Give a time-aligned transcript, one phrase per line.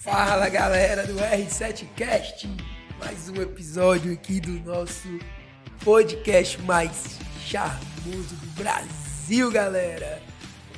[0.00, 2.46] Fala galera do R7Cast,
[2.98, 5.08] mais um episódio aqui do nosso
[5.82, 10.22] podcast mais charmoso do Brasil, galera.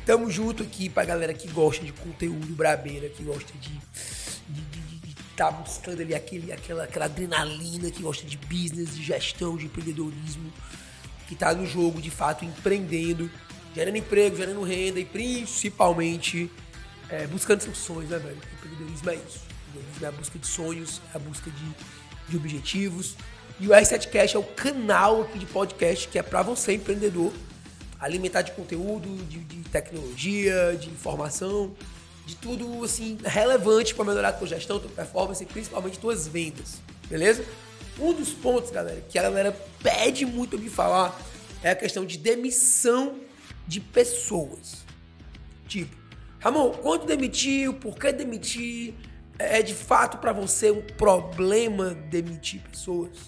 [0.06, 3.76] Tamo junto aqui pra galera que gosta de conteúdo brabeira, que gosta de,
[5.36, 10.52] tá buscando ali aquele, aquela, aquela adrenalina, que gosta de business, de gestão, de empreendedorismo,
[11.26, 13.28] que tá no jogo de fato empreendendo,
[13.74, 16.50] gerando emprego, gerando renda e principalmente
[17.08, 18.38] é, buscando seus sonhos, né, velho?
[18.54, 19.40] Empreendedorismo é isso.
[19.68, 23.16] Empreendedorismo é a busca de sonhos, é a busca de, de objetivos.
[23.60, 27.32] E o R7Cast é o canal aqui de podcast que é para você, empreendedor,
[28.00, 31.72] alimentar de conteúdo, de, de, tecnologia, de informação,
[32.26, 36.80] de tudo assim relevante para melhorar a tua gestão, tua performance e principalmente tuas vendas,
[37.08, 37.44] beleza?
[37.98, 41.20] Um dos pontos, galera, que a galera pede muito me falar
[41.62, 43.14] é a questão de demissão
[43.66, 44.84] de pessoas.
[45.66, 45.96] Tipo,
[46.38, 47.74] Ramon, quando demitiu?
[47.74, 48.94] Por que demitir?
[49.38, 53.18] É de fato para você um problema demitir pessoas?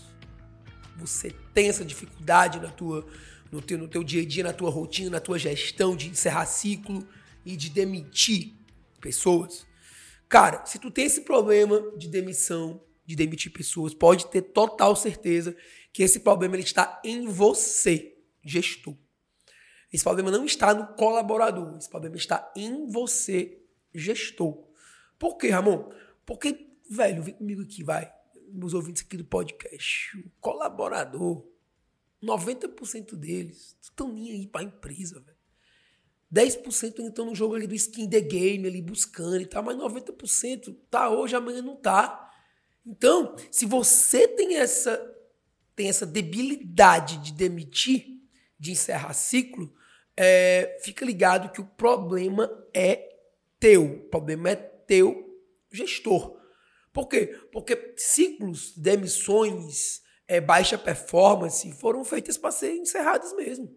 [0.99, 3.07] Você tem essa dificuldade na tua,
[3.51, 6.47] no, teu, no teu dia a dia, na tua rotina, na tua gestão de encerrar
[6.47, 7.07] ciclo
[7.45, 8.55] e de demitir
[9.01, 9.67] pessoas?
[10.29, 15.57] Cara, se tu tem esse problema de demissão, de demitir pessoas, pode ter total certeza
[15.93, 18.97] que esse problema ele está em você, gestor.
[19.95, 23.63] Esse problema não está no colaborador, esse problema está em você,
[23.95, 24.67] gestor.
[25.17, 25.89] Por quê, Ramon?
[26.27, 28.13] Porque, velho, vem comigo aqui, vai.
[28.49, 30.19] Meus ouvintes aqui do podcast.
[30.19, 31.47] O colaborador,
[32.21, 35.39] 90% deles estão nem aí para a empresa, velho.
[36.35, 39.77] 10% ainda estão no jogo ali do skin the game, ali buscando e tal, mas
[39.77, 42.33] 90% tá hoje, amanhã não tá.
[42.85, 44.99] Então, se você tem essa,
[45.77, 48.21] tem essa debilidade de demitir,
[48.59, 49.73] de encerrar ciclo,
[50.17, 53.09] é, fica ligado que o problema é
[53.59, 53.85] teu.
[53.85, 55.25] O problema é teu
[55.73, 56.39] gestor.
[56.93, 57.27] Por quê?
[57.53, 63.69] Porque ciclos de emissões, é, baixa performance foram feitas para serem encerradas mesmo.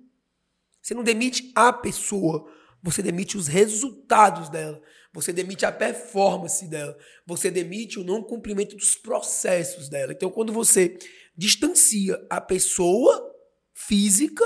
[0.82, 2.50] Você não demite a pessoa,
[2.82, 4.82] você demite os resultados dela,
[5.12, 10.14] você demite a performance dela, você demite o não cumprimento dos processos dela.
[10.14, 10.98] Então, quando você
[11.36, 13.36] distancia a pessoa
[13.74, 14.46] física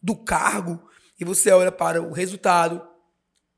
[0.00, 0.88] do cargo,
[1.22, 2.84] e você olha para o resultado,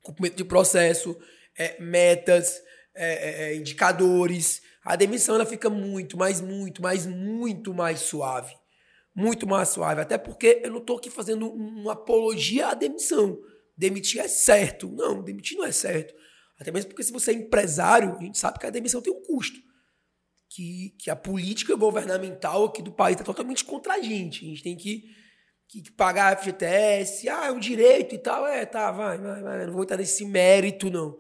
[0.03, 1.19] cumprimento de processo,
[1.59, 2.61] é, metas,
[2.95, 8.55] é, é, é, indicadores, a demissão ela fica muito, mais, muito, mais, muito mais suave.
[9.15, 10.03] Muito mais suave.
[10.03, 13.41] Até porque eu não estou aqui fazendo uma apologia à demissão.
[13.75, 14.91] Demitir é certo.
[14.91, 16.15] Não, demitir não é certo.
[16.61, 19.23] Até mesmo porque se você é empresário, a gente sabe que a demissão tem um
[19.23, 19.59] custo.
[20.51, 24.45] Que, que a política governamental aqui do país está totalmente contra a gente.
[24.45, 25.24] A gente tem que
[25.75, 28.47] que, que pagar FGTS, ah, é um direito e tal.
[28.47, 29.67] É, tá, vai, vai, vai.
[29.67, 31.19] Não vou entrar nesse mérito, não.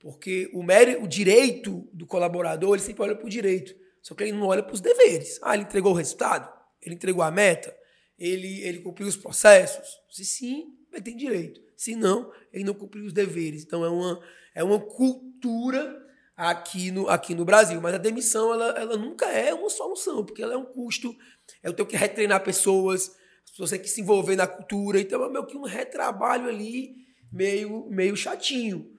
[0.00, 3.72] Porque o, mérito, o direito do colaborador, ele sempre olha para o direito.
[4.02, 5.38] Só que ele não olha para os deveres.
[5.42, 6.52] Ah, ele entregou o resultado?
[6.82, 7.74] Ele entregou a meta?
[8.18, 9.88] Ele, ele cumpriu os processos?
[10.10, 11.60] Se sim, ele tem direito.
[11.76, 13.62] Se não, ele não cumpriu os deveres.
[13.62, 14.20] Então é uma,
[14.56, 16.02] é uma cultura
[16.36, 17.80] aqui no, aqui no Brasil.
[17.80, 21.14] Mas a demissão, ela, ela nunca é uma solução, porque ela é um custo.
[21.62, 23.12] Eu tenho que retreinar pessoas,
[23.58, 25.00] você que se envolver na cultura.
[25.00, 26.94] Então é meio que um retrabalho ali,
[27.32, 28.92] meio, meio chatinho.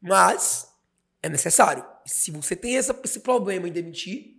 [0.00, 0.68] Mas
[1.22, 1.84] é necessário.
[2.04, 4.36] Se você tem essa, esse problema em demitir,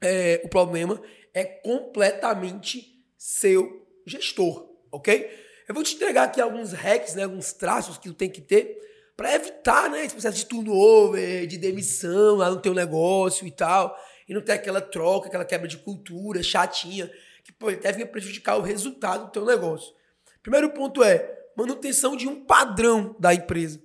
[0.00, 1.00] é, o problema
[1.34, 5.30] é completamente seu gestor, ok?
[5.68, 8.80] Eu vou te entregar aqui alguns hacks, né, alguns traços que tu tem que ter
[9.16, 13.96] para evitar né, esse processo de turnover, de demissão lá no teu negócio e tal,
[14.26, 17.10] e não ter aquela troca, aquela quebra de cultura chatinha
[17.60, 19.94] pode até vir a prejudicar o resultado do teu negócio.
[20.42, 23.80] Primeiro ponto é manutenção de um padrão da empresa.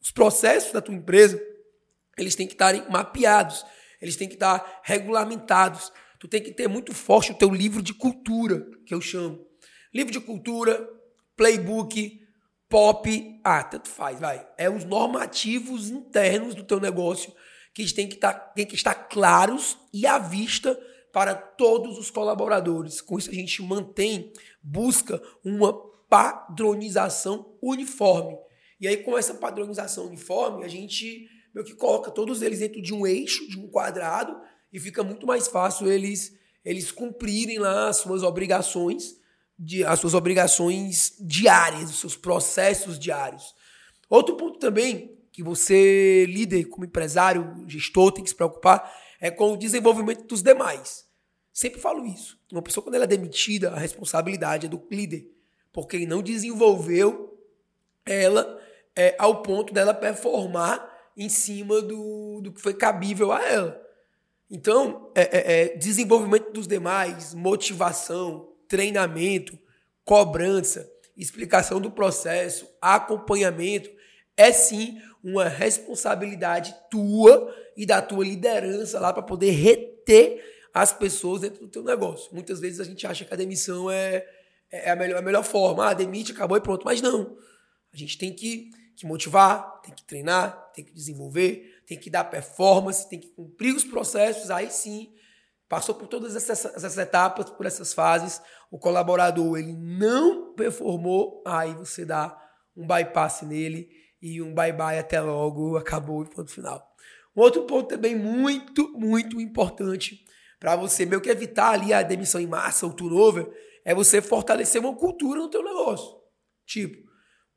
[0.00, 1.40] Os processos da tua empresa,
[2.16, 3.64] eles têm que estarem mapeados,
[4.00, 5.92] eles têm que estar regulamentados.
[6.18, 9.46] Tu tem que ter muito forte o teu livro de cultura, que eu chamo.
[9.92, 10.88] Livro de cultura,
[11.36, 12.22] playbook,
[12.66, 14.46] pop, ah, tanto faz, vai.
[14.56, 17.30] É os normativos internos do teu negócio
[17.74, 20.78] que têm que, estar, têm que estar claros e à vista
[21.14, 23.00] para todos os colaboradores.
[23.00, 25.72] Com isso, a gente mantém, busca uma
[26.10, 28.36] padronização uniforme.
[28.80, 32.92] E aí, com essa padronização uniforme, a gente meio que coloca todos eles dentro de
[32.92, 34.36] um eixo, de um quadrado,
[34.72, 39.14] e fica muito mais fácil eles, eles cumprirem lá as suas obrigações,
[39.56, 43.54] de, as suas obrigações diárias, os seus processos diários.
[44.10, 48.92] Outro ponto também que você, líder, como empresário, gestor, tem que se preocupar
[49.24, 51.06] é com o desenvolvimento dos demais.
[51.50, 52.38] Sempre falo isso.
[52.52, 55.32] Uma pessoa, quando ela é demitida, a responsabilidade é do líder.
[55.72, 57.34] porque ele não desenvolveu
[58.04, 58.60] ela
[58.94, 60.86] é, ao ponto dela performar
[61.16, 63.82] em cima do, do que foi cabível a ela.
[64.50, 69.58] Então, é, é, é, desenvolvimento dos demais, motivação, treinamento,
[70.04, 70.86] cobrança,
[71.16, 73.88] explicação do processo, acompanhamento,
[74.36, 81.40] é sim uma responsabilidade tua e da tua liderança lá para poder reter as pessoas
[81.40, 82.28] dentro do teu negócio.
[82.34, 84.26] Muitas vezes a gente acha que a demissão é,
[84.70, 85.88] é a, melhor, a melhor forma.
[85.88, 86.84] Ah, demite, acabou e pronto.
[86.84, 87.38] Mas não.
[87.90, 92.24] A gente tem que, que motivar, tem que treinar, tem que desenvolver, tem que dar
[92.24, 94.50] performance, tem que cumprir os processos.
[94.50, 95.14] Aí sim,
[95.70, 98.42] passou por todas essas, essas etapas, por essas fases.
[98.70, 102.36] O colaborador ele não performou, aí você dá
[102.76, 106.82] um bypass nele e um bye-bye até logo, acabou e ponto final.
[107.36, 110.24] Um outro ponto também muito, muito importante
[110.58, 113.46] para você meio que evitar ali a demissão em massa, o turnover,
[113.84, 116.16] é você fortalecer uma cultura no teu negócio.
[116.64, 117.06] Tipo,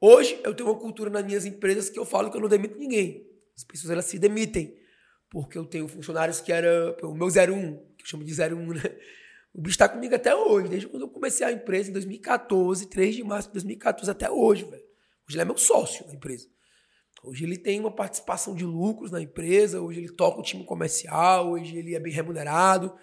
[0.01, 2.77] hoje eu tenho uma cultura nas minhas empresas que eu falo que eu não demito
[2.77, 3.25] ninguém.
[3.55, 4.77] As pessoas elas se demitem.
[5.29, 7.31] Porque eu tenho funcionários que era o meu 01,
[7.95, 8.81] que eu chamo de 01, né?
[9.53, 13.15] O bicho está comigo até hoje, desde quando eu comecei a empresa em 2014, 3
[13.15, 14.83] de março de 2014 até hoje, velho.
[15.27, 16.47] Hoje ele é meu sócio na empresa.
[17.23, 21.51] Hoje ele tem uma participação de lucros na empresa, hoje ele toca o time comercial,
[21.51, 22.95] hoje ele é bem remunerado.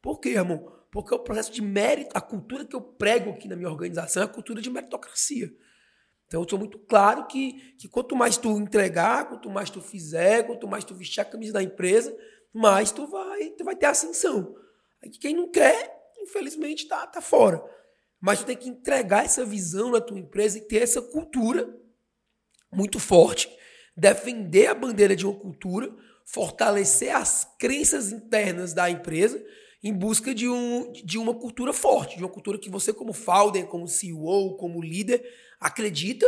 [0.00, 0.72] Por quê, irmão?
[0.90, 4.26] Porque o processo de mérito, a cultura que eu prego aqui na minha organização é
[4.26, 5.52] a cultura de meritocracia.
[6.26, 10.44] Então eu sou muito claro que, que quanto mais tu entregar, quanto mais tu fizer,
[10.44, 12.16] quanto mais tu vestir a camisa da empresa,
[12.52, 14.56] mais tu vai, tu vai ter ascensão.
[15.02, 17.62] Aí quem não quer, infelizmente, tá, tá fora.
[18.20, 21.72] Mas tu tem que entregar essa visão na tua empresa e ter essa cultura
[22.72, 23.54] muito forte,
[23.96, 25.90] defender a bandeira de uma cultura,
[26.24, 29.42] fortalecer as crenças internas da empresa
[29.82, 33.66] em busca de, um, de uma cultura forte, de uma cultura que você, como founder,
[33.66, 35.24] como CEO, como líder,
[35.60, 36.26] acredita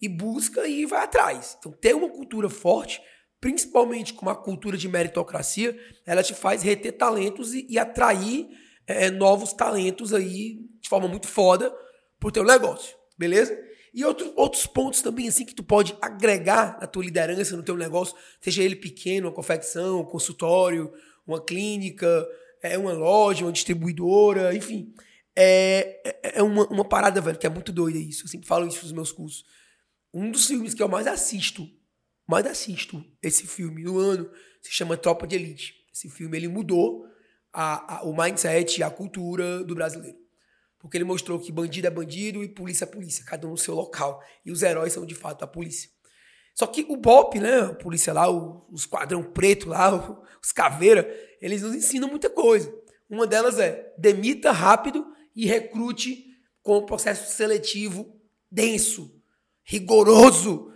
[0.00, 1.56] e busca e vai atrás.
[1.58, 3.00] Então, ter uma cultura forte,
[3.40, 5.76] principalmente com uma cultura de meritocracia,
[6.06, 8.48] ela te faz reter talentos e, e atrair
[8.86, 11.74] é, novos talentos aí de forma muito foda
[12.18, 13.56] pro teu negócio, beleza?
[13.98, 17.76] E outro, outros pontos também, assim, que tu pode agregar na tua liderança, no teu
[17.76, 20.92] negócio, seja ele pequeno, uma confecção, um consultório,
[21.26, 22.24] uma clínica,
[22.62, 24.94] é uma loja, uma distribuidora, enfim.
[25.34, 28.22] É, é, é uma, uma parada, velho, que é muito doida isso.
[28.22, 29.44] Eu sempre falo isso nos meus cursos.
[30.14, 31.68] Um dos filmes que eu mais assisto,
[32.24, 34.30] mais assisto esse filme no ano,
[34.62, 35.74] se chama Tropa de Elite.
[35.92, 37.04] Esse filme, ele mudou
[37.52, 40.27] a, a, o mindset e a cultura do brasileiro.
[40.78, 43.74] Porque ele mostrou que bandido é bandido e polícia é polícia, cada um no seu
[43.74, 44.22] local.
[44.44, 45.90] E os heróis são de fato a polícia.
[46.54, 49.94] Só que o BOP, né, a polícia lá, o, os quadrão preto lá,
[50.42, 51.08] os caveira,
[51.40, 52.72] eles nos ensinam muita coisa.
[53.08, 56.26] Uma delas é demita rápido e recrute
[56.62, 58.20] com um processo seletivo
[58.50, 59.22] denso,
[59.64, 60.72] rigoroso.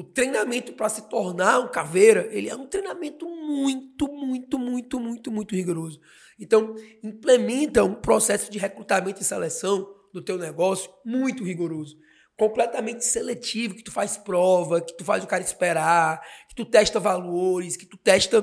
[0.00, 5.30] O treinamento para se tornar um caveira, ele é um treinamento muito, muito, muito, muito,
[5.30, 6.00] muito rigoroso.
[6.38, 6.74] Então,
[7.04, 11.98] implementa um processo de recrutamento e seleção do teu negócio muito rigoroso,
[12.34, 16.98] completamente seletivo, que tu faz prova, que tu faz o cara esperar, que tu testa
[16.98, 18.42] valores, que tu testa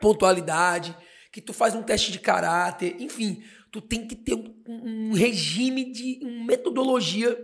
[0.00, 0.96] pontualidade,
[1.30, 5.92] que tu faz um teste de caráter, enfim, tu tem que ter um, um regime
[5.92, 7.36] de uma metodologia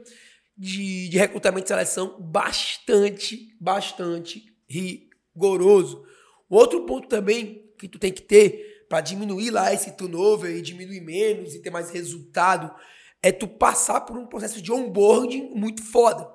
[0.60, 6.04] de, de recrutamento e seleção bastante, bastante rigoroso.
[6.50, 11.00] Outro ponto também que tu tem que ter para diminuir lá esse turnover e diminuir
[11.00, 12.70] menos e ter mais resultado,
[13.22, 16.28] é tu passar por um processo de onboarding muito foda.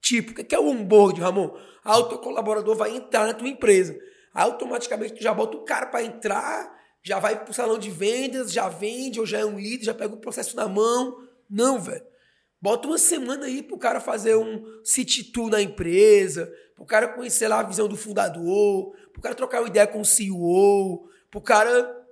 [0.00, 1.56] Tipo, o que é o onboarding, Ramon?
[1.84, 3.96] Ah, o teu colaborador vai entrar na tua empresa.
[4.34, 8.68] Automaticamente tu já bota o cara para entrar, já vai pro salão de vendas, já
[8.68, 11.16] vende, ou já é um líder, já pega o processo na mão.
[11.48, 12.11] Não, velho.
[12.62, 17.48] Bota uma semana aí pro cara fazer um city tour na empresa, pro cara conhecer
[17.48, 21.42] lá a visão do fundador, pro cara trocar uma ideia com o CEO, para o
[21.42, 22.06] cara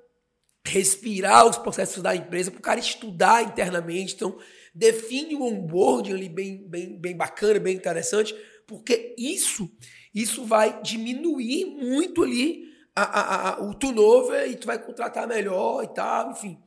[0.67, 4.15] respirar os processos da empresa, para o cara estudar internamente.
[4.17, 4.37] Então,
[4.75, 8.35] define um onboarding ali bem, bem, bem bacana, bem interessante,
[8.67, 9.71] porque isso,
[10.13, 12.65] isso vai diminuir muito ali
[12.95, 16.59] a, a, a, o turnover e tu vai contratar melhor e tal, enfim.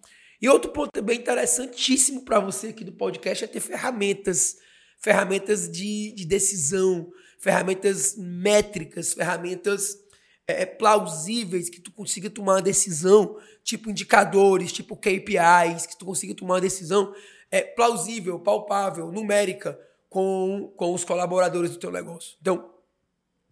[0.44, 4.58] E outro ponto também interessantíssimo para você aqui do podcast é ter ferramentas,
[5.00, 7.10] ferramentas de, de decisão,
[7.40, 9.98] ferramentas métricas, ferramentas
[10.46, 16.04] é, é, plausíveis que tu consiga tomar uma decisão, tipo indicadores, tipo KPIs, que tu
[16.04, 17.16] consiga tomar uma decisão
[17.50, 22.36] é, plausível, palpável, numérica com, com os colaboradores do teu negócio.
[22.42, 22.70] Então,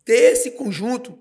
[0.03, 1.17] ter esse conjunto,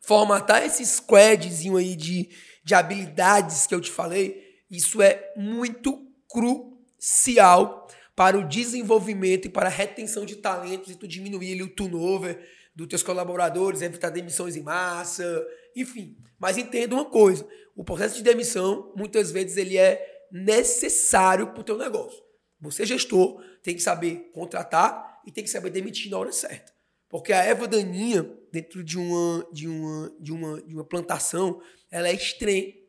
[0.00, 2.28] formatar esse squadzinho aí de,
[2.64, 9.68] de habilidades que eu te falei, isso é muito crucial para o desenvolvimento e para
[9.68, 12.38] a retenção de talentos e tu diminuir ali, o turnover
[12.74, 16.16] dos teus colaboradores, evitar demissões em massa, enfim.
[16.38, 21.64] Mas entenda uma coisa, o processo de demissão, muitas vezes, ele é necessário para o
[21.64, 22.22] teu negócio.
[22.60, 26.72] Você, gestor, tem que saber contratar e tem que saber demitir na hora certa.
[27.08, 31.60] Porque a erva daninha, dentro de uma, de uma, de uma, de uma plantação,
[31.90, 32.87] ela é extremamente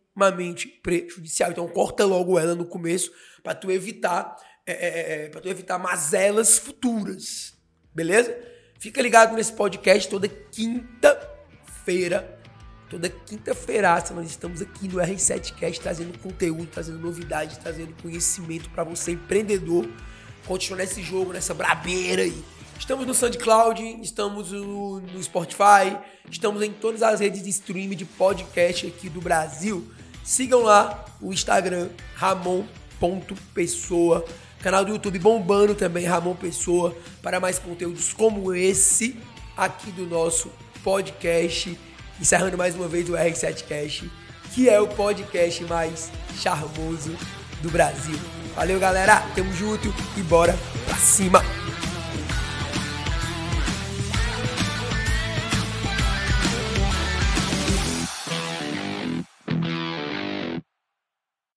[0.84, 1.52] prejudicial.
[1.52, 3.12] Então, corta logo ela no começo
[3.42, 4.36] para tu evitar
[4.66, 7.58] é, é, é, é para tu evitar mazelas futuras.
[7.94, 8.38] Beleza?
[8.78, 12.38] Fica ligado nesse podcast toda quinta-feira.
[12.90, 19.12] Toda quinta-feira nós estamos aqui no R7Cast trazendo conteúdo, trazendo novidade, trazendo conhecimento para você,
[19.12, 19.88] empreendedor.
[20.46, 22.44] Continuar nesse jogo, nessa brabeira aí.
[22.80, 25.98] Estamos no SoundCloud, estamos no Spotify,
[26.32, 29.86] estamos em todas as redes de streaming de podcast aqui do Brasil.
[30.30, 32.64] Sigam lá o Instagram ramon.pessoa,
[34.62, 39.18] canal do YouTube bombando também Ramon Pessoa para mais conteúdos como esse
[39.58, 40.52] aqui do nosso
[40.84, 41.76] podcast
[42.22, 44.04] encerrando mais uma vez o R7 Cash,
[44.54, 47.18] que é o podcast mais charmoso
[47.64, 48.20] do Brasil.
[48.56, 49.22] Valeu, galera.
[49.34, 50.56] Tamo junto e bora
[50.86, 51.42] pra cima.